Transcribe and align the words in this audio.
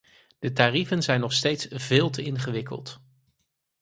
De 0.39 0.51
tarieven 0.53 1.01
zijn 1.03 1.19
nog 1.19 1.33
steeds 1.33 1.67
veel 1.69 2.09
te 2.09 2.23
ingewikkeld. 2.23 2.99